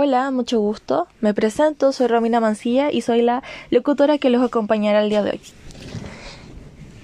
Hola, 0.00 0.30
mucho 0.30 0.60
gusto. 0.60 1.08
Me 1.20 1.34
presento, 1.34 1.90
soy 1.90 2.06
Romina 2.06 2.38
Mancilla 2.38 2.92
y 2.92 3.00
soy 3.00 3.20
la 3.20 3.42
locutora 3.70 4.18
que 4.18 4.30
los 4.30 4.44
acompañará 4.44 5.02
el 5.02 5.08
día 5.08 5.24
de 5.24 5.30
hoy. 5.30 5.40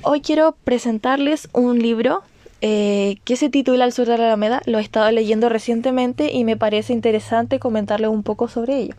Hoy 0.03 0.21
quiero 0.21 0.55
presentarles 0.63 1.49
un 1.53 1.81
libro 1.81 2.23
eh, 2.61 3.17
que 3.25 3.35
se 3.35 3.51
titula 3.51 3.85
El 3.85 3.91
sur 3.91 4.07
de 4.07 4.17
la 4.17 4.27
Alameda. 4.27 4.63
Lo 4.67 4.79
he 4.79 4.81
estado 4.81 5.11
leyendo 5.11 5.49
recientemente 5.49 6.33
y 6.33 6.45
me 6.45 6.57
parece 6.57 6.93
interesante 6.93 7.59
comentarles 7.59 8.11
un 8.11 8.23
poco 8.23 8.47
sobre 8.47 8.79
ello. 8.79 8.95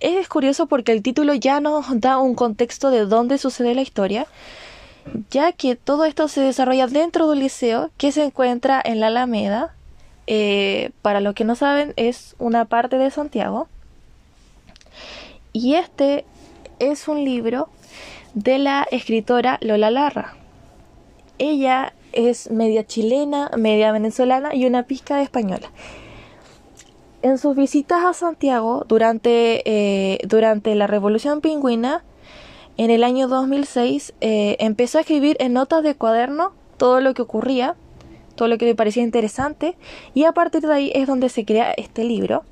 Es 0.00 0.28
curioso 0.28 0.66
porque 0.66 0.92
el 0.92 1.02
título 1.02 1.32
ya 1.32 1.60
nos 1.60 1.86
da 1.98 2.18
un 2.18 2.34
contexto 2.34 2.90
de 2.90 3.06
dónde 3.06 3.38
sucede 3.38 3.74
la 3.74 3.80
historia, 3.80 4.26
ya 5.30 5.52
que 5.52 5.74
todo 5.74 6.04
esto 6.04 6.28
se 6.28 6.42
desarrolla 6.42 6.86
dentro 6.86 7.28
de 7.28 7.32
un 7.32 7.38
liceo 7.38 7.90
que 7.96 8.12
se 8.12 8.24
encuentra 8.24 8.78
en 8.84 9.00
la 9.00 9.06
Alameda, 9.06 9.74
eh, 10.30 10.90
para 11.00 11.20
los 11.20 11.34
que 11.34 11.44
no 11.44 11.54
saben, 11.54 11.94
es 11.96 12.36
una 12.38 12.66
parte 12.66 12.98
de 12.98 13.10
Santiago. 13.10 13.66
Y 15.54 15.74
este 15.74 16.26
es 16.78 17.08
un 17.08 17.24
libro 17.24 17.70
de 18.34 18.58
la 18.58 18.86
escritora 18.90 19.56
Lola 19.62 19.90
Larra. 19.90 20.36
Ella 21.38 21.94
es 22.12 22.50
media 22.50 22.86
chilena, 22.86 23.50
media 23.56 23.90
venezolana 23.90 24.54
y 24.54 24.66
una 24.66 24.82
pizca 24.82 25.16
de 25.16 25.22
española. 25.22 25.70
En 27.22 27.38
sus 27.38 27.56
visitas 27.56 28.04
a 28.04 28.12
Santiago 28.12 28.84
durante, 28.86 29.62
eh, 29.64 30.18
durante 30.28 30.74
la 30.74 30.86
Revolución 30.86 31.40
Pingüina, 31.40 32.04
en 32.76 32.90
el 32.90 33.02
año 33.02 33.28
2006, 33.28 34.12
eh, 34.20 34.56
empezó 34.60 34.98
a 34.98 35.00
escribir 35.00 35.38
en 35.40 35.54
notas 35.54 35.82
de 35.82 35.94
cuaderno 35.94 36.52
todo 36.76 37.00
lo 37.00 37.14
que 37.14 37.22
ocurría 37.22 37.76
todo 38.38 38.48
lo 38.48 38.56
que 38.56 38.66
me 38.66 38.76
parecía 38.76 39.02
interesante 39.02 39.76
y 40.14 40.24
a 40.24 40.32
partir 40.32 40.62
de 40.62 40.72
ahí 40.72 40.92
es 40.94 41.08
donde 41.08 41.28
se 41.28 41.44
crea 41.44 41.72
este 41.72 42.04
libro 42.04 42.44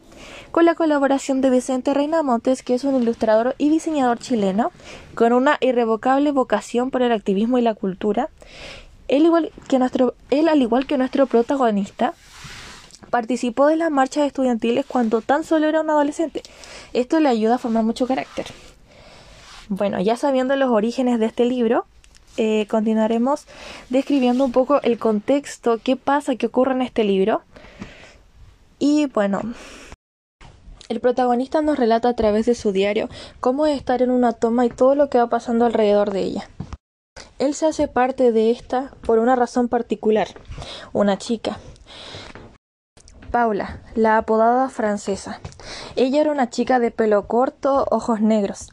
con 0.50 0.64
la 0.64 0.74
colaboración 0.74 1.40
de 1.40 1.48
Vicente 1.48 1.94
Reina 1.94 2.24
Montes, 2.24 2.64
que 2.64 2.74
es 2.74 2.82
un 2.82 3.00
ilustrador 3.00 3.54
y 3.56 3.68
diseñador 3.68 4.18
chileno 4.18 4.72
con 5.14 5.32
una 5.32 5.58
irrevocable 5.60 6.32
vocación 6.32 6.90
por 6.90 7.02
el 7.02 7.12
activismo 7.12 7.56
y 7.58 7.62
la 7.62 7.74
cultura. 7.74 8.30
Él, 9.06 9.30
él 10.30 10.48
al 10.48 10.62
igual 10.62 10.86
que 10.86 10.98
nuestro 10.98 11.26
protagonista, 11.26 12.14
participó 13.10 13.68
de 13.68 13.76
las 13.76 13.92
marchas 13.92 14.26
estudiantiles 14.26 14.84
cuando 14.86 15.20
tan 15.20 15.44
solo 15.44 15.68
era 15.68 15.82
un 15.82 15.90
adolescente. 15.90 16.42
Esto 16.94 17.20
le 17.20 17.28
ayuda 17.28 17.54
a 17.54 17.58
formar 17.58 17.84
mucho 17.84 18.08
carácter. 18.08 18.46
Bueno, 19.68 20.00
ya 20.00 20.16
sabiendo 20.16 20.56
los 20.56 20.70
orígenes 20.70 21.20
de 21.20 21.26
este 21.26 21.44
libro, 21.44 21.86
eh, 22.36 22.66
continuaremos 22.68 23.46
describiendo 23.88 24.44
un 24.44 24.52
poco 24.52 24.80
el 24.82 24.98
contexto, 24.98 25.78
qué 25.82 25.96
pasa, 25.96 26.36
qué 26.36 26.46
ocurre 26.46 26.72
en 26.72 26.82
este 26.82 27.04
libro. 27.04 27.42
Y 28.78 29.06
bueno, 29.06 29.40
el 30.88 31.00
protagonista 31.00 31.62
nos 31.62 31.78
relata 31.78 32.08
a 32.10 32.16
través 32.16 32.46
de 32.46 32.54
su 32.54 32.72
diario 32.72 33.08
cómo 33.40 33.66
es 33.66 33.76
estar 33.76 34.02
en 34.02 34.10
una 34.10 34.32
toma 34.32 34.66
y 34.66 34.70
todo 34.70 34.94
lo 34.94 35.08
que 35.08 35.18
va 35.18 35.28
pasando 35.28 35.64
alrededor 35.64 36.12
de 36.12 36.20
ella. 36.20 36.50
Él 37.38 37.54
se 37.54 37.66
hace 37.66 37.88
parte 37.88 38.32
de 38.32 38.50
esta 38.50 38.92
por 39.04 39.18
una 39.18 39.36
razón 39.36 39.68
particular, 39.68 40.28
una 40.92 41.18
chica. 41.18 41.58
Paula, 43.30 43.80
la 43.94 44.18
apodada 44.18 44.68
francesa. 44.68 45.40
Ella 45.96 46.20
era 46.20 46.32
una 46.32 46.48
chica 46.48 46.78
de 46.78 46.90
pelo 46.90 47.26
corto, 47.26 47.86
ojos 47.90 48.20
negros. 48.20 48.70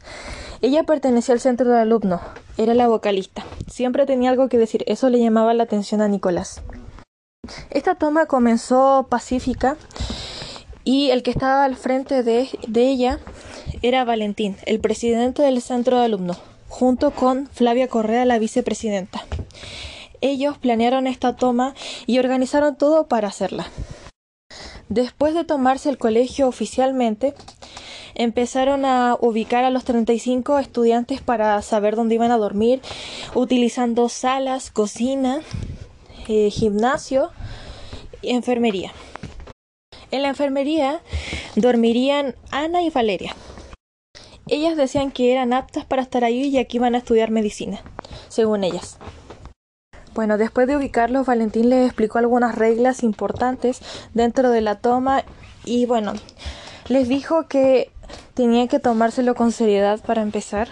Ella 0.62 0.84
pertenecía 0.84 1.34
al 1.34 1.40
centro 1.40 1.68
de 1.68 1.80
alumno, 1.80 2.20
era 2.56 2.74
la 2.74 2.88
vocalista. 2.88 3.44
Siempre 3.68 4.06
tenía 4.06 4.30
algo 4.30 4.48
que 4.48 4.58
decir, 4.58 4.84
eso 4.86 5.08
le 5.10 5.18
llamaba 5.18 5.54
la 5.54 5.64
atención 5.64 6.00
a 6.00 6.08
Nicolás. 6.08 6.62
Esta 7.70 7.94
toma 7.94 8.26
comenzó 8.26 9.06
pacífica 9.08 9.76
y 10.84 11.10
el 11.10 11.22
que 11.22 11.30
estaba 11.30 11.64
al 11.64 11.76
frente 11.76 12.22
de, 12.22 12.48
de 12.66 12.88
ella 12.88 13.20
era 13.82 14.04
Valentín, 14.04 14.56
el 14.66 14.80
presidente 14.80 15.42
del 15.42 15.60
centro 15.60 15.98
de 15.98 16.06
alumnos, 16.06 16.40
junto 16.68 17.10
con 17.10 17.48
Flavia 17.48 17.88
Correa, 17.88 18.24
la 18.24 18.38
vicepresidenta. 18.38 19.24
Ellos 20.20 20.56
planearon 20.56 21.06
esta 21.06 21.36
toma 21.36 21.74
y 22.06 22.18
organizaron 22.18 22.76
todo 22.76 23.08
para 23.08 23.28
hacerla. 23.28 23.66
Después 24.88 25.34
de 25.34 25.44
tomarse 25.44 25.88
el 25.88 25.98
colegio 25.98 26.46
oficialmente, 26.46 27.34
empezaron 28.14 28.84
a 28.84 29.16
ubicar 29.20 29.64
a 29.64 29.70
los 29.70 29.84
35 29.84 30.58
estudiantes 30.58 31.20
para 31.20 31.60
saber 31.62 31.96
dónde 31.96 32.14
iban 32.14 32.30
a 32.30 32.38
dormir, 32.38 32.80
utilizando 33.34 34.08
salas, 34.08 34.70
cocina, 34.70 35.40
eh, 36.28 36.50
gimnasio 36.50 37.30
y 38.22 38.30
enfermería. 38.30 38.92
En 40.10 40.22
la 40.22 40.28
enfermería 40.28 41.00
dormirían 41.56 42.34
Ana 42.50 42.82
y 42.82 42.90
Valeria. 42.90 43.34
Ellas 44.46 44.76
decían 44.76 45.10
que 45.10 45.32
eran 45.32 45.52
aptas 45.52 45.84
para 45.86 46.02
estar 46.02 46.22
ahí 46.22 46.42
y 46.42 46.58
aquí 46.58 46.76
iban 46.76 46.94
a 46.94 46.98
estudiar 46.98 47.30
medicina, 47.30 47.82
según 48.28 48.62
ellas. 48.62 48.98
Bueno, 50.14 50.38
después 50.38 50.68
de 50.68 50.76
ubicarlos, 50.76 51.26
Valentín 51.26 51.70
les 51.70 51.86
explicó 51.86 52.18
algunas 52.18 52.54
reglas 52.54 53.02
importantes 53.02 53.80
dentro 54.12 54.50
de 54.50 54.60
la 54.60 54.76
toma 54.76 55.24
y 55.64 55.86
bueno, 55.86 56.12
les 56.88 57.08
dijo 57.08 57.48
que 57.48 57.90
tenían 58.34 58.68
que 58.68 58.80
tomárselo 58.80 59.34
con 59.34 59.52
seriedad 59.52 60.00
para 60.00 60.22
empezar, 60.22 60.68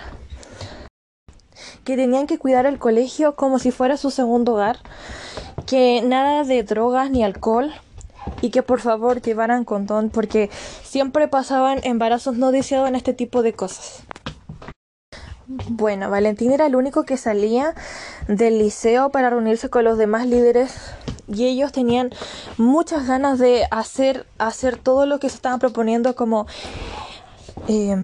que 1.84 1.96
tenían 1.96 2.26
que 2.26 2.38
cuidar 2.38 2.66
el 2.66 2.78
colegio 2.78 3.34
como 3.36 3.58
si 3.58 3.70
fuera 3.70 3.96
su 3.96 4.10
segundo 4.10 4.54
hogar, 4.54 4.78
que 5.66 6.02
nada 6.02 6.44
de 6.44 6.62
drogas 6.62 7.10
ni 7.10 7.24
alcohol. 7.24 7.72
Y 8.40 8.50
que 8.50 8.62
por 8.62 8.80
favor 8.80 9.20
llevaran 9.20 9.64
condón 9.64 10.08
porque 10.08 10.48
siempre 10.84 11.26
pasaban 11.26 11.80
embarazos 11.82 12.36
no 12.36 12.52
deseados 12.52 12.88
en 12.88 12.94
este 12.94 13.14
tipo 13.14 13.42
de 13.42 13.52
cosas. 13.52 14.04
Bueno, 15.46 16.08
Valentín 16.08 16.52
era 16.52 16.66
el 16.66 16.76
único 16.76 17.02
que 17.02 17.16
salía 17.16 17.74
del 18.28 18.58
liceo 18.58 19.10
para 19.10 19.30
reunirse 19.30 19.70
con 19.70 19.84
los 19.84 19.98
demás 19.98 20.26
líderes. 20.26 20.72
Y 21.26 21.46
ellos 21.46 21.72
tenían 21.72 22.10
muchas 22.58 23.08
ganas 23.08 23.40
de 23.40 23.66
hacer, 23.72 24.26
hacer 24.38 24.76
todo 24.76 25.04
lo 25.06 25.18
que 25.18 25.28
se 25.28 25.36
estaban 25.36 25.58
proponiendo 25.58 26.14
como 26.14 26.46
eh, 27.68 28.02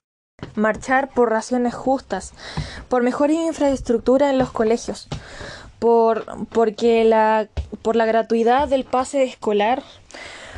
marchar 0.54 1.08
por 1.08 1.30
raciones 1.30 1.74
justas, 1.74 2.32
por 2.88 3.02
mejor 3.02 3.30
infraestructura 3.30 4.30
en 4.30 4.38
los 4.38 4.50
colegios, 4.50 5.08
por, 5.78 6.24
porque 6.48 7.04
la, 7.04 7.48
por 7.82 7.96
la 7.96 8.06
gratuidad 8.06 8.68
del 8.68 8.84
pase 8.84 9.24
escolar, 9.24 9.82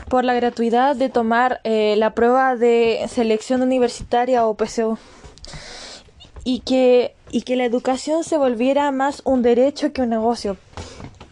por 0.09 0.25
la 0.25 0.35
gratuidad 0.35 0.97
de 0.97 1.09
tomar 1.09 1.61
eh, 1.65 1.95
la 1.97 2.15
prueba 2.15 2.57
de 2.57 3.07
selección 3.09 3.63
universitaria 3.63 4.47
o 4.47 4.57
PSU 4.57 4.99
y 6.45 6.61
que, 6.61 7.15
y 7.31 7.43
que 7.43 7.57
la 7.57 7.65
educación 7.65 8.25
se 8.25 8.37
volviera 8.37 8.91
más 8.91 9.23
un 9.25 9.43
derecho 9.43 9.93
que 9.93 10.03
un 10.03 10.11
negocio, 10.11 10.57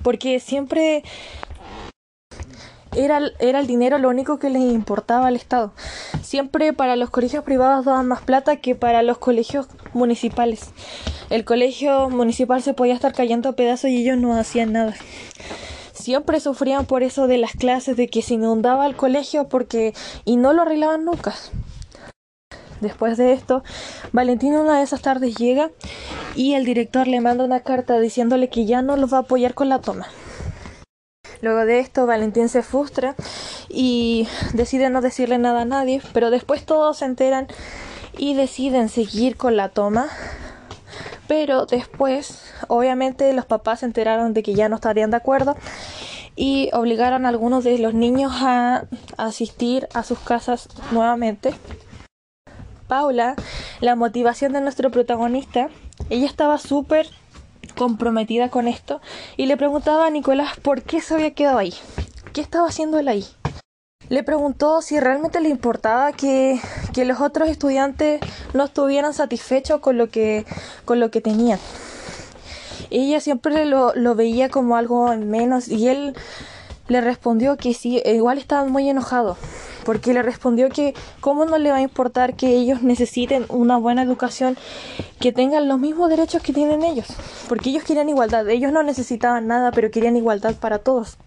porque 0.02 0.38
siempre 0.38 1.02
era, 2.98 3.20
era 3.38 3.60
el 3.60 3.66
dinero 3.66 3.98
lo 3.98 4.08
único 4.08 4.38
que 4.38 4.50
les 4.50 4.62
importaba 4.62 5.28
al 5.28 5.36
Estado. 5.36 5.72
Siempre 6.22 6.72
para 6.72 6.96
los 6.96 7.10
colegios 7.10 7.44
privados 7.44 7.84
daban 7.84 8.06
más 8.06 8.22
plata 8.22 8.56
que 8.56 8.74
para 8.74 9.02
los 9.02 9.18
colegios 9.18 9.68
municipales. 9.92 10.70
El 11.30 11.44
colegio 11.44 12.10
municipal 12.10 12.62
se 12.62 12.74
podía 12.74 12.94
estar 12.94 13.12
cayendo 13.12 13.50
a 13.50 13.52
pedazos 13.52 13.90
y 13.90 14.02
ellos 14.02 14.18
no 14.18 14.36
hacían 14.36 14.72
nada. 14.72 14.94
Siempre 15.92 16.40
sufrían 16.40 16.86
por 16.86 17.02
eso 17.02 17.26
de 17.26 17.38
las 17.38 17.52
clases, 17.52 17.96
de 17.96 18.08
que 18.08 18.22
se 18.22 18.34
inundaba 18.34 18.86
el 18.86 18.96
colegio 18.96 19.48
porque 19.48 19.94
y 20.24 20.36
no 20.36 20.52
lo 20.52 20.62
arreglaban 20.62 21.04
nunca. 21.04 21.34
Después 22.80 23.16
de 23.16 23.32
esto, 23.32 23.64
Valentín 24.12 24.54
una 24.54 24.78
de 24.78 24.84
esas 24.84 25.02
tardes 25.02 25.34
llega 25.34 25.70
y 26.36 26.54
el 26.54 26.64
director 26.64 27.08
le 27.08 27.20
manda 27.20 27.44
una 27.44 27.60
carta 27.60 27.98
diciéndole 27.98 28.48
que 28.48 28.66
ya 28.66 28.82
no 28.82 28.96
los 28.96 29.12
va 29.12 29.18
a 29.18 29.20
apoyar 29.22 29.54
con 29.54 29.68
la 29.68 29.80
toma. 29.80 30.06
Luego 31.40 31.64
de 31.64 31.80
esto, 31.80 32.06
Valentín 32.06 32.48
se 32.48 32.62
frustra 32.62 33.14
y 33.68 34.26
decide 34.54 34.90
no 34.90 35.00
decirle 35.00 35.38
nada 35.38 35.62
a 35.62 35.64
nadie, 35.64 36.02
pero 36.12 36.30
después 36.30 36.64
todos 36.64 36.98
se 36.98 37.04
enteran 37.04 37.46
y 38.16 38.34
deciden 38.34 38.88
seguir 38.88 39.36
con 39.36 39.56
la 39.56 39.68
toma. 39.68 40.08
Pero 41.28 41.66
después, 41.66 42.42
obviamente, 42.68 43.32
los 43.32 43.44
papás 43.46 43.80
se 43.80 43.86
enteraron 43.86 44.32
de 44.34 44.42
que 44.42 44.54
ya 44.54 44.68
no 44.68 44.76
estarían 44.76 45.10
de 45.10 45.18
acuerdo 45.18 45.56
y 46.34 46.70
obligaron 46.72 47.26
a 47.26 47.28
algunos 47.28 47.64
de 47.64 47.78
los 47.78 47.94
niños 47.94 48.32
a 48.40 48.84
asistir 49.16 49.88
a 49.92 50.02
sus 50.04 50.18
casas 50.20 50.68
nuevamente. 50.92 51.52
Paula, 52.86 53.34
la 53.80 53.96
motivación 53.96 54.52
de 54.52 54.62
nuestro 54.62 54.90
protagonista, 54.90 55.68
ella 56.08 56.26
estaba 56.26 56.58
súper 56.58 57.10
comprometida 57.76 58.50
con 58.50 58.68
esto 58.68 59.00
y 59.36 59.46
le 59.46 59.56
preguntaba 59.56 60.06
a 60.06 60.10
Nicolás 60.10 60.58
por 60.60 60.82
qué 60.82 61.00
se 61.00 61.14
había 61.14 61.32
quedado 61.32 61.58
ahí, 61.58 61.74
qué 62.32 62.40
estaba 62.40 62.68
haciendo 62.68 62.98
él 62.98 63.08
ahí. 63.08 63.24
Le 64.08 64.22
preguntó 64.22 64.80
si 64.80 64.98
realmente 64.98 65.40
le 65.40 65.50
importaba 65.50 66.12
que, 66.12 66.58
que 66.94 67.04
los 67.04 67.20
otros 67.20 67.48
estudiantes 67.48 68.20
no 68.54 68.64
estuvieran 68.64 69.12
satisfechos 69.12 69.80
con 69.80 69.98
lo 69.98 70.08
que, 70.08 70.46
con 70.86 70.98
lo 70.98 71.10
que 71.10 71.20
tenían. 71.20 71.58
Ella 72.90 73.20
siempre 73.20 73.66
lo, 73.66 73.94
lo 73.94 74.14
veía 74.14 74.48
como 74.48 74.76
algo 74.76 75.14
menos 75.16 75.68
y 75.68 75.88
él 75.88 76.14
le 76.88 77.02
respondió 77.02 77.58
que 77.58 77.74
sí, 77.74 78.02
igual 78.06 78.38
estaba 78.38 78.66
muy 78.66 78.88
enojado 78.88 79.36
porque 79.84 80.12
le 80.12 80.22
respondió 80.22 80.68
que 80.68 80.94
cómo 81.20 81.44
no 81.44 81.58
le 81.58 81.70
va 81.70 81.76
a 81.76 81.82
importar 81.82 82.34
que 82.34 82.48
ellos 82.48 82.82
necesiten 82.82 83.46
una 83.48 83.76
buena 83.76 84.02
educación, 84.02 84.56
que 85.20 85.32
tengan 85.32 85.68
los 85.68 85.78
mismos 85.78 86.10
derechos 86.10 86.42
que 86.42 86.52
tienen 86.52 86.82
ellos, 86.82 87.06
porque 87.48 87.70
ellos 87.70 87.84
querían 87.84 88.08
igualdad, 88.08 88.48
ellos 88.48 88.72
no 88.72 88.82
necesitaban 88.82 89.46
nada, 89.46 89.72
pero 89.72 89.90
querían 89.90 90.16
igualdad 90.16 90.54
para 90.54 90.78
todos. 90.78 91.18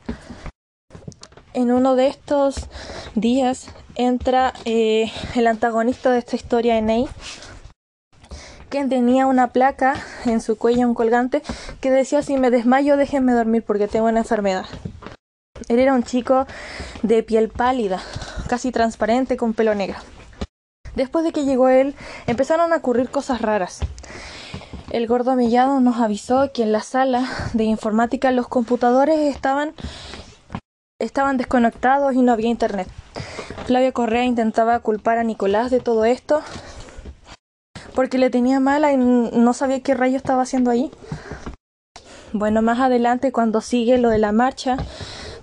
En 1.53 1.71
uno 1.71 1.95
de 1.95 2.07
estos 2.07 2.69
días 3.15 3.67
entra 3.95 4.53
eh, 4.65 5.11
el 5.35 5.47
antagonista 5.47 6.11
de 6.11 6.19
esta 6.19 6.35
historia, 6.35 6.77
Enei, 6.77 7.07
quien 8.69 8.87
tenía 8.87 9.27
una 9.27 9.47
placa 9.47 9.95
en 10.25 10.39
su 10.39 10.57
cuello, 10.57 10.87
un 10.87 10.93
colgante, 10.93 11.41
que 11.81 11.91
decía 11.91 12.23
si 12.23 12.37
me 12.37 12.49
desmayo 12.49 12.95
déjenme 12.95 13.33
dormir 13.33 13.63
porque 13.67 13.89
tengo 13.89 14.07
una 14.07 14.19
enfermedad. 14.19 14.65
Él 15.71 15.79
era 15.79 15.93
un 15.93 16.03
chico 16.03 16.47
de 17.01 17.23
piel 17.23 17.47
pálida, 17.47 18.01
casi 18.49 18.73
transparente, 18.73 19.37
con 19.37 19.53
pelo 19.53 19.73
negro. 19.73 19.97
Después 20.95 21.23
de 21.23 21.31
que 21.31 21.45
llegó 21.45 21.69
él, 21.69 21.95
empezaron 22.27 22.73
a 22.73 22.75
ocurrir 22.75 23.09
cosas 23.09 23.39
raras. 23.41 23.79
El 24.89 25.07
gordo 25.07 25.33
Millado 25.37 25.79
nos 25.79 26.01
avisó 26.01 26.51
que 26.51 26.63
en 26.63 26.73
la 26.73 26.81
sala 26.81 27.25
de 27.53 27.63
informática 27.63 28.31
los 28.31 28.49
computadores 28.49 29.33
estaban, 29.33 29.73
estaban 30.99 31.37
desconectados 31.37 32.15
y 32.15 32.21
no 32.21 32.33
había 32.33 32.49
internet. 32.49 32.89
Flavia 33.65 33.93
Correa 33.93 34.25
intentaba 34.25 34.77
culpar 34.79 35.19
a 35.19 35.23
Nicolás 35.23 35.71
de 35.71 35.79
todo 35.79 36.03
esto 36.03 36.41
porque 37.95 38.17
le 38.17 38.29
tenía 38.29 38.59
mala 38.59 38.91
y 38.91 38.97
no 38.97 39.53
sabía 39.53 39.79
qué 39.79 39.93
rayo 39.93 40.17
estaba 40.17 40.41
haciendo 40.41 40.69
ahí. 40.69 40.91
Bueno, 42.33 42.61
más 42.61 42.81
adelante 42.81 43.31
cuando 43.31 43.61
sigue 43.61 43.97
lo 43.97 44.09
de 44.09 44.17
la 44.17 44.33
marcha, 44.33 44.75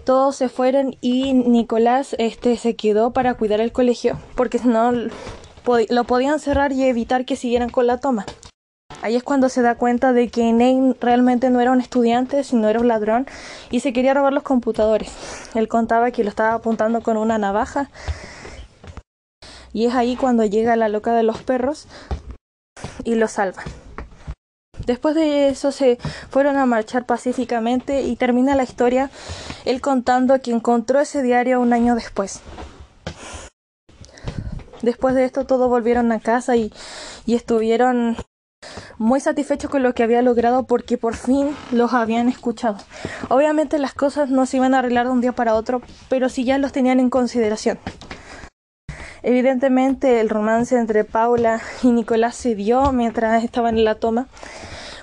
todos 0.09 0.37
se 0.37 0.49
fueron 0.49 0.97
y 1.03 1.35
Nicolás 1.35 2.17
este 2.19 2.57
se 2.57 2.77
quedó 2.77 3.13
para 3.13 3.35
cuidar 3.35 3.61
el 3.61 3.73
colegio 3.73 4.19
porque 4.37 4.59
no 4.65 4.91
lo 4.91 6.05
podían 6.05 6.41
cerrar 6.41 6.73
y 6.73 6.85
evitar 6.85 7.27
que 7.27 7.37
siguieran 7.37 7.69
con 7.69 7.87
la 7.87 7.99
toma. 7.99 8.25
Ahí 9.03 9.17
es 9.17 9.23
cuando 9.23 9.51
se 9.51 9.61
da 9.61 9.75
cuenta 9.75 10.15
de 10.15 10.31
que 10.31 10.51
Nate 10.51 10.97
realmente 10.99 11.51
no 11.51 11.61
era 11.61 11.73
un 11.73 11.83
estudiante, 11.83 12.43
sino 12.43 12.71
era 12.71 12.81
un 12.81 12.89
ladrón 12.89 13.27
y 13.71 13.81
se 13.81 13.93
quería 13.93 14.15
robar 14.15 14.33
los 14.33 14.45
computadores. 14.45 15.13
Él 15.55 15.69
contaba 15.69 16.11
que 16.11 16.25
lo 16.25 16.31
estaba 16.31 16.55
apuntando 16.55 17.03
con 17.03 17.19
una 17.19 17.37
navaja. 17.37 17.91
Y 19.75 19.85
es 19.85 19.95
ahí 19.95 20.17
cuando 20.17 20.43
llega 20.47 20.75
la 20.77 20.89
loca 20.89 21.13
de 21.13 21.23
los 21.23 21.43
perros 21.43 21.87
y 23.05 23.17
lo 23.17 23.29
salva. 23.29 23.63
Después 24.89 25.15
de 25.15 25.51
eso 25.51 25.71
se 25.71 25.99
fueron 26.31 26.57
a 26.57 26.65
marchar 26.65 27.05
pacíficamente 27.05 28.01
y 28.01 28.17
termina 28.17 28.57
la 28.57 28.63
historia 28.63 29.11
él 29.67 29.83
contando 29.83 30.41
que 30.41 30.51
encontró 30.51 30.99
ese 30.99 31.23
diario 31.23 31.61
un 31.61 31.75
año 31.75 31.95
después. 31.95 32.41
Después 34.81 35.15
de 35.15 35.27
esto 35.27 35.45
todos 35.45 35.69
volvieron 35.69 36.11
a 36.11 36.21
casa 36.21 36.57
y, 36.57 36.73
y 37.27 37.35
estuvieron 37.35 38.17
muy 38.97 39.21
satisfechos 39.21 39.71
con 39.71 39.83
lo 39.83 39.93
que 39.93 40.05
había 40.05 40.23
logrado 40.23 40.63
porque 40.63 40.97
por 40.97 41.17
fin 41.17 41.55
los 41.71 41.93
habían 41.93 42.31
escuchado. 42.31 42.79
Obviamente 43.29 43.79
las 43.79 43.93
cosas 43.93 44.31
no 44.31 44.47
se 44.47 44.57
iban 44.57 44.73
a 44.73 44.79
arreglar 44.79 45.05
de 45.05 45.13
un 45.13 45.21
día 45.21 45.33
para 45.33 45.55
otro, 45.55 45.83
pero 46.09 46.31
sí 46.31 46.45
ya 46.45 46.57
los 46.57 46.73
tenían 46.73 46.99
en 46.99 47.11
consideración. 47.11 47.79
Evidentemente 49.23 50.21
el 50.21 50.31
romance 50.31 50.79
entre 50.79 51.05
Paula 51.05 51.61
y 51.83 51.89
Nicolás 51.89 52.37
se 52.37 52.55
dio 52.55 52.91
mientras 52.93 53.45
estaban 53.45 53.77
en 53.77 53.85
la 53.85 53.97
toma, 53.97 54.29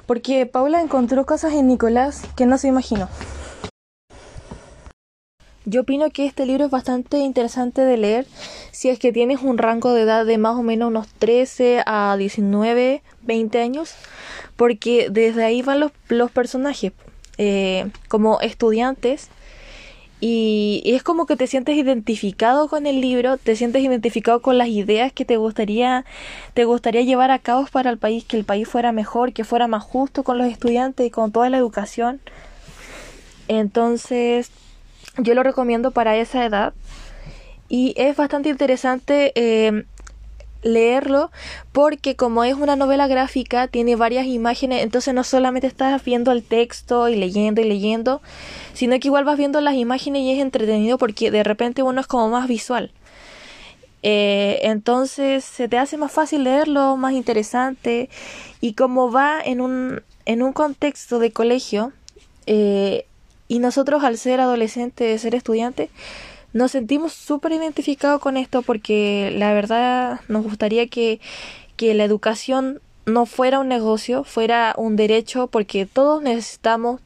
porque 0.05 0.45
Paula 0.45 0.81
encontró 0.81 1.25
cosas 1.25 1.53
en 1.53 1.67
Nicolás 1.67 2.23
que 2.35 2.45
no 2.45 2.57
se 2.57 2.67
imaginó. 2.67 3.09
Yo 5.67 5.81
opino 5.81 6.11
que 6.11 6.27
este 6.27 6.45
libro 6.45 6.65
es 6.65 6.71
bastante 6.71 7.17
interesante 7.17 7.81
de 7.81 7.97
leer 7.97 8.27
si 8.71 8.89
es 8.89 8.99
que 8.99 9.11
tienes 9.11 9.41
un 9.41 9.57
rango 9.57 9.93
de 9.93 10.03
edad 10.03 10.23
de 10.23 10.37
más 10.37 10.55
o 10.57 10.61
menos 10.61 10.89
unos 10.89 11.07
13 11.07 11.81
a 11.87 12.15
19, 12.17 13.01
20 13.23 13.61
años, 13.61 13.95
porque 14.57 15.07
desde 15.09 15.43
ahí 15.43 15.63
van 15.63 15.79
los, 15.79 15.91
los 16.09 16.29
personajes 16.29 16.93
eh, 17.39 17.89
como 18.07 18.39
estudiantes 18.41 19.29
y, 20.21 20.81
es 20.85 21.03
como 21.03 21.25
que 21.25 21.35
te 21.35 21.47
sientes 21.47 21.75
identificado 21.75 22.67
con 22.67 22.87
el 22.87 23.01
libro, 23.01 23.37
te 23.37 23.55
sientes 23.55 23.83
identificado 23.83 24.41
con 24.41 24.57
las 24.57 24.69
ideas 24.69 25.11
que 25.11 25.25
te 25.25 25.37
gustaría, 25.37 26.05
te 26.53 26.65
gustaría 26.65 27.01
llevar 27.01 27.31
a 27.31 27.39
cabo 27.39 27.65
para 27.71 27.89
el 27.89 27.97
país, 27.97 28.23
que 28.23 28.37
el 28.37 28.45
país 28.45 28.67
fuera 28.67 28.91
mejor, 28.91 29.33
que 29.33 29.43
fuera 29.43 29.67
más 29.67 29.83
justo 29.83 30.23
con 30.23 30.37
los 30.37 30.47
estudiantes 30.47 31.05
y 31.05 31.09
con 31.09 31.31
toda 31.31 31.49
la 31.49 31.57
educación. 31.57 32.21
Entonces, 33.47 34.51
yo 35.17 35.33
lo 35.33 35.43
recomiendo 35.43 35.91
para 35.91 36.15
esa 36.15 36.45
edad. 36.45 36.73
Y 37.67 37.93
es 37.97 38.15
bastante 38.15 38.49
interesante 38.49 39.31
eh, 39.35 39.85
leerlo 40.65 41.31
porque 41.71 42.15
como 42.15 42.43
es 42.43 42.55
una 42.55 42.75
novela 42.75 43.07
gráfica 43.07 43.67
tiene 43.67 43.95
varias 43.95 44.25
imágenes 44.25 44.81
entonces 44.81 45.13
no 45.13 45.23
solamente 45.23 45.67
estás 45.67 46.03
viendo 46.03 46.31
el 46.31 46.41
texto 46.41 47.07
y 47.07 47.15
leyendo 47.15 47.61
y 47.61 47.65
leyendo 47.65 48.19
sino 48.73 48.99
que 48.99 49.07
igual 49.07 49.23
vas 49.23 49.37
viendo 49.37 49.61
las 49.61 49.75
imágenes 49.75 50.23
y 50.23 50.31
es 50.31 50.39
entretenido 50.39 50.97
porque 50.97 51.31
de 51.31 51.43
repente 51.43 51.81
uno 51.81 52.01
es 52.01 52.07
como 52.07 52.29
más 52.29 52.47
visual. 52.47 52.91
Eh, 54.03 54.59
entonces 54.63 55.43
se 55.43 55.67
te 55.67 55.77
hace 55.77 55.97
más 55.97 56.11
fácil 56.11 56.43
leerlo 56.43 56.95
más 56.97 57.13
interesante 57.13 58.09
y 58.61 58.73
como 58.73 59.11
va 59.11 59.39
en 59.43 59.61
un 59.61 60.03
en 60.25 60.43
un 60.43 60.53
contexto 60.53 61.17
de 61.17 61.31
colegio 61.31 61.91
eh, 62.45 63.05
y 63.47 63.59
nosotros 63.59 64.03
al 64.03 64.17
ser 64.17 64.41
adolescentes 64.41 65.21
ser 65.21 65.33
estudiantes 65.33 65.89
nos 66.55 66.71
sentimos 66.71 67.11
súper 67.11 67.51
identificados 67.51 68.21
con 68.21 68.37
esto 68.37 68.61
porque 68.61 69.29
la 69.35 69.53
verdad 69.53 70.21
nos 70.29 70.45
gustaría 70.45 70.87
que, 70.87 71.19
que 71.75 71.93
la 71.93 72.05
educación 72.05 72.79
no 73.05 73.25
fuera 73.25 73.59
un 73.59 73.67
negocio, 73.67 74.23
fuera 74.23 74.73
un 74.77 74.95
derecho, 74.95 75.47
porque 75.47 75.85
todos 75.85 76.23
necesitamos 76.23 77.01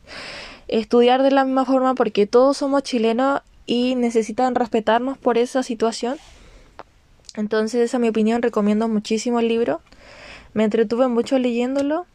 estudiar 0.67 1.23
de 1.23 1.31
la 1.31 1.45
misma 1.45 1.65
forma, 1.65 1.95
porque 1.95 2.27
todos 2.27 2.57
somos 2.57 2.83
chilenos 2.83 3.41
y 3.65 3.95
necesitan 3.95 4.53
respetarnos 4.53 5.17
por 5.17 5.39
esa 5.39 5.63
situación. 5.63 6.17
Entonces, 7.35 7.81
esa 7.81 7.97
es 7.97 8.01
mi 8.01 8.09
opinión, 8.09 8.43
recomiendo 8.43 8.87
muchísimo 8.87 9.39
el 9.39 9.47
libro. 9.47 9.81
Me 10.53 10.63
entretuve 10.63 11.07
mucho 11.07 11.39
leyéndolo 11.39 12.05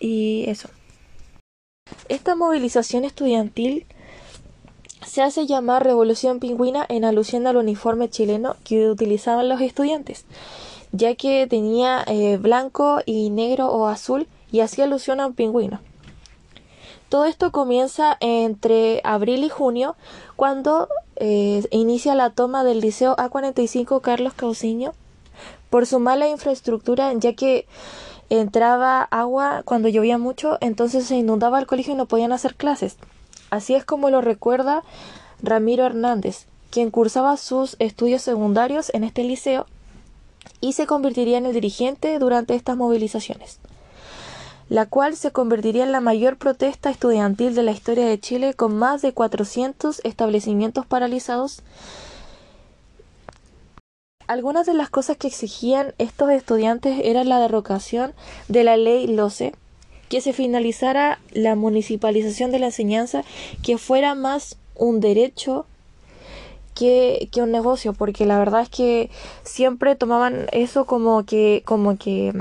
y 0.00 0.46
eso. 0.48 0.70
Esta 2.08 2.34
movilización 2.34 3.04
estudiantil 3.04 3.84
se 5.06 5.22
hace 5.22 5.46
llamar 5.46 5.84
Revolución 5.84 6.40
Pingüina 6.40 6.84
en 6.88 7.04
alusión 7.04 7.46
al 7.46 7.56
uniforme 7.56 8.08
chileno 8.08 8.56
que 8.64 8.88
utilizaban 8.88 9.48
los 9.48 9.60
estudiantes, 9.60 10.24
ya 10.92 11.14
que 11.14 11.46
tenía 11.46 12.04
eh, 12.06 12.36
blanco 12.36 13.00
y 13.06 13.30
negro 13.30 13.68
o 13.68 13.86
azul 13.86 14.26
y 14.50 14.60
hacía 14.60 14.84
alusión 14.84 15.20
a 15.20 15.26
un 15.26 15.34
pingüino. 15.34 15.80
Todo 17.08 17.26
esto 17.26 17.52
comienza 17.52 18.16
entre 18.20 19.00
abril 19.04 19.44
y 19.44 19.48
junio, 19.48 19.94
cuando 20.36 20.88
eh, 21.16 21.64
inicia 21.70 22.14
la 22.14 22.30
toma 22.30 22.64
del 22.64 22.80
Liceo 22.80 23.14
A45 23.16 24.00
Carlos 24.00 24.34
Cauciño 24.34 24.92
por 25.70 25.86
su 25.86 26.00
mala 26.00 26.28
infraestructura, 26.28 27.12
ya 27.14 27.34
que 27.34 27.66
entraba 28.30 29.02
agua 29.02 29.62
cuando 29.64 29.88
llovía 29.88 30.18
mucho, 30.18 30.58
entonces 30.60 31.06
se 31.06 31.16
inundaba 31.16 31.58
el 31.58 31.66
colegio 31.66 31.94
y 31.94 31.96
no 31.96 32.06
podían 32.06 32.32
hacer 32.32 32.54
clases. 32.54 32.96
Así 33.50 33.74
es 33.74 33.84
como 33.84 34.10
lo 34.10 34.20
recuerda 34.20 34.82
Ramiro 35.42 35.84
Hernández, 35.84 36.46
quien 36.70 36.90
cursaba 36.90 37.36
sus 37.36 37.76
estudios 37.78 38.22
secundarios 38.22 38.90
en 38.94 39.04
este 39.04 39.22
liceo 39.22 39.66
y 40.60 40.72
se 40.72 40.86
convertiría 40.86 41.38
en 41.38 41.46
el 41.46 41.52
dirigente 41.52 42.18
durante 42.18 42.54
estas 42.54 42.76
movilizaciones, 42.76 43.60
la 44.68 44.86
cual 44.86 45.16
se 45.16 45.30
convertiría 45.30 45.84
en 45.84 45.92
la 45.92 46.00
mayor 46.00 46.36
protesta 46.36 46.90
estudiantil 46.90 47.54
de 47.54 47.62
la 47.62 47.72
historia 47.72 48.06
de 48.06 48.18
Chile 48.18 48.54
con 48.54 48.76
más 48.76 49.02
de 49.02 49.12
400 49.12 50.00
establecimientos 50.04 50.86
paralizados. 50.86 51.62
Algunas 54.26 54.64
de 54.66 54.74
las 54.74 54.88
cosas 54.88 55.18
que 55.18 55.28
exigían 55.28 55.94
estos 55.98 56.30
estudiantes 56.30 56.98
era 57.04 57.24
la 57.24 57.38
derrocación 57.38 58.14
de 58.48 58.64
la 58.64 58.78
ley 58.78 59.06
LOCE, 59.06 59.54
que 60.08 60.20
se 60.20 60.32
finalizara 60.32 61.18
la 61.32 61.54
municipalización 61.54 62.50
de 62.50 62.58
la 62.58 62.66
enseñanza, 62.66 63.24
que 63.62 63.78
fuera 63.78 64.14
más 64.14 64.56
un 64.74 65.00
derecho 65.00 65.66
que, 66.74 67.28
que, 67.32 67.42
un 67.42 67.52
negocio, 67.52 67.92
porque 67.92 68.26
la 68.26 68.38
verdad 68.38 68.62
es 68.62 68.68
que 68.68 69.10
siempre 69.42 69.94
tomaban 69.94 70.46
eso 70.52 70.86
como 70.86 71.24
que, 71.24 71.62
como 71.64 71.96
que 71.96 72.32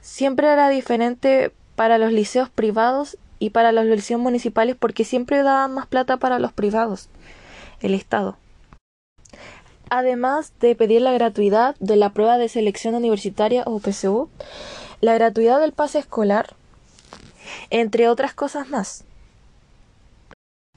siempre 0.00 0.46
era 0.46 0.68
diferente 0.68 1.52
para 1.74 1.98
los 1.98 2.12
liceos 2.12 2.48
privados 2.48 3.16
y 3.38 3.50
para 3.50 3.72
los 3.72 3.84
liceos 3.86 4.20
municipales, 4.20 4.76
porque 4.78 5.04
siempre 5.04 5.42
daban 5.42 5.74
más 5.74 5.86
plata 5.86 6.16
para 6.16 6.38
los 6.38 6.52
privados, 6.52 7.08
el 7.80 7.94
Estado. 7.94 8.36
Además 9.88 10.52
de 10.60 10.74
pedir 10.74 11.02
la 11.02 11.12
gratuidad 11.12 11.76
de 11.78 11.96
la 11.96 12.10
prueba 12.10 12.38
de 12.38 12.48
selección 12.48 12.94
universitaria 12.94 13.62
o 13.66 13.78
PSU, 13.78 14.28
la 15.00 15.14
gratuidad 15.14 15.60
del 15.60 15.72
pase 15.72 15.98
escolar, 15.98 16.54
entre 17.70 18.08
otras 18.08 18.34
cosas 18.34 18.68
más. 18.68 19.04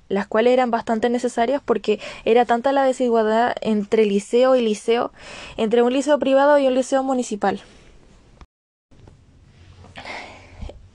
las 0.10 0.26
cuales 0.26 0.54
eran 0.54 0.72
bastante 0.72 1.08
necesarias 1.10 1.62
porque 1.64 2.00
era 2.26 2.44
tanta 2.46 2.72
la 2.72 2.84
desigualdad 2.84 3.56
entre 3.62 4.06
liceo 4.06 4.56
y 4.56 4.62
liceo, 4.62 5.12
entre 5.56 5.84
un 5.84 5.94
liceo 5.94 6.18
privado 6.18 6.58
y 6.58 6.66
un 6.66 6.74
liceo 6.74 7.04
municipal. 7.04 7.62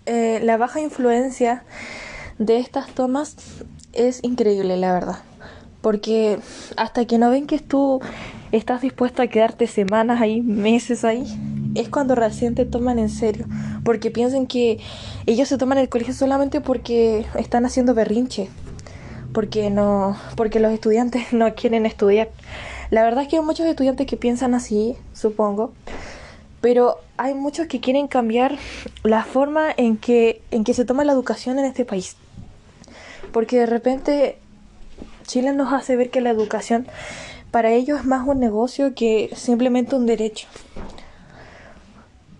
Eh, 0.07 0.41
la 0.43 0.57
baja 0.57 0.81
influencia 0.81 1.63
de 2.39 2.59
estas 2.59 2.89
tomas 2.89 3.37
es 3.93 4.19
increíble, 4.23 4.77
la 4.77 4.93
verdad. 4.93 5.19
Porque 5.81 6.39
hasta 6.77 7.05
que 7.07 7.19
no 7.19 7.31
ven 7.31 7.47
que 7.47 7.59
tú 7.59 8.01
estás 8.53 8.83
dispuesto 8.83 9.23
a 9.23 9.29
quedarte 9.29 9.67
semanas 9.67 10.21
ahí, 10.21 10.43
meses 10.43 11.05
ahí, 11.05 11.25
es 11.75 11.89
cuando 11.89 12.15
recién 12.15 12.55
te 12.55 12.65
toman 12.65 12.99
en 12.99 13.09
serio. 13.09 13.47
Porque 13.85 14.11
piensan 14.11 14.47
que 14.47 14.81
ellos 15.27 15.49
se 15.49 15.59
toman 15.59 15.79
el 15.79 15.89
colegio 15.89 16.15
solamente 16.15 16.61
porque 16.61 17.27
están 17.37 17.65
haciendo 17.67 17.95
berrinche. 17.95 18.49
Porque 19.33 19.71
no, 19.71 20.17
porque 20.37 20.61
los 20.61 20.73
estudiantes 20.73 21.33
no 21.33 21.55
quieren 21.55 21.87
estudiar. 21.87 22.31
La 22.91 23.03
verdad 23.03 23.25
es 23.25 23.29
que 23.29 23.37
hay 23.37 23.43
muchos 23.43 23.67
estudiantes 23.67 24.07
que 24.07 24.17
piensan 24.17 24.55
así, 24.55 24.97
supongo. 25.13 25.73
Pero 26.61 26.99
hay 27.17 27.35
muchos 27.35 27.67
que 27.67 27.81
quieren 27.81 28.09
cambiar 28.09 28.57
la 29.03 29.25
forma 29.25 29.69
en 29.77 29.97
que, 29.97 30.41
en 30.51 30.65
que 30.65 30.75
se 30.75 30.85
toma 30.85 31.05
la 31.05 31.13
educación 31.13 31.59
en 31.59 31.67
este 31.67 31.85
país. 31.85 32.17
Porque 33.33 33.59
de 33.59 33.67
repente 33.67 34.39
Chile 35.27 35.53
nos 35.53 35.73
hace 35.73 35.97
ver 35.97 36.11
que 36.11 36.21
la 36.21 36.31
educación 36.31 36.87
para 37.51 37.71
ellos 37.71 38.01
es 38.01 38.05
más 38.05 38.27
un 38.27 38.41
negocio 38.41 38.95
que 38.95 39.31
simplemente 39.35 39.95
un 39.95 40.07
derecho. 40.07 40.49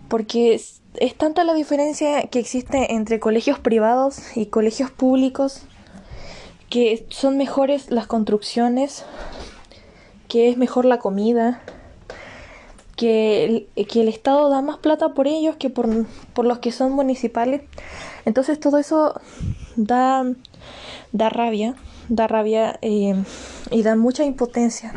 Porque 0.07 0.53
es, 0.53 0.81
tanta 1.17 1.43
la 1.43 1.53
diferencia 1.53 2.23
que 2.27 2.39
existe 2.39 2.93
entre 2.93 3.19
colegios 3.19 3.59
privados 3.59 4.37
y 4.37 4.47
colegios 4.47 4.91
públicos 4.91 5.63
que 6.69 7.05
son 7.09 7.37
mejores 7.37 7.91
las 7.91 8.07
construcciones, 8.07 9.05
que 10.27 10.49
es 10.49 10.57
mejor 10.57 10.85
la 10.85 10.97
comida, 10.97 11.61
que 12.95 13.67
el, 13.75 13.85
que 13.85 14.01
el 14.01 14.07
Estado 14.07 14.49
da 14.49 14.61
más 14.61 14.77
plata 14.77 15.13
por 15.13 15.27
ellos 15.27 15.57
que 15.57 15.69
por, 15.69 15.87
por 16.33 16.45
los 16.45 16.59
que 16.59 16.71
son 16.71 16.91
municipales. 16.91 17.61
Entonces 18.25 18.59
todo 18.59 18.77
eso 18.77 19.19
da, 19.75 20.25
da 21.11 21.29
rabia 21.29 21.75
da 22.09 22.27
rabia 22.27 22.77
eh, 22.81 23.15
y 23.71 23.83
da 23.83 23.95
mucha 23.95 24.23
impotencia. 24.23 24.93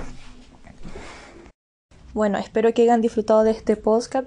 Bueno, 2.15 2.38
espero 2.38 2.73
que 2.75 2.83
hayan 2.83 3.00
disfrutado 3.00 3.45
de 3.45 3.53
este 3.53 3.77
podcast 3.77 4.27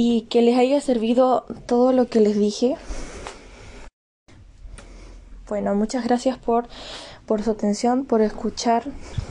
y 0.00 0.28
que 0.30 0.42
les 0.42 0.56
haya 0.56 0.80
servido 0.80 1.44
todo 1.66 1.90
lo 1.90 2.06
que 2.06 2.20
les 2.20 2.38
dije. 2.38 2.76
Bueno, 5.48 5.74
muchas 5.74 6.04
gracias 6.04 6.38
por, 6.38 6.68
por 7.26 7.42
su 7.42 7.50
atención, 7.50 8.04
por 8.04 8.22
escuchar, 8.22 8.84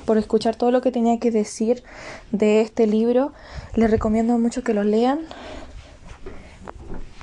por 0.03 0.17
escuchar 0.17 0.57
todo 0.57 0.71
lo 0.71 0.81
que 0.81 0.91
tenía 0.91 1.19
que 1.19 1.31
decir 1.31 1.85
de 2.33 2.59
este 2.59 2.85
libro. 2.85 3.31
Les 3.75 3.89
recomiendo 3.89 4.37
mucho 4.39 4.61
que 4.61 4.73
lo 4.73 4.83
lean. 4.83 5.21